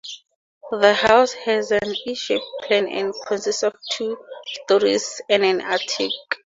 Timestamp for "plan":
2.63-2.87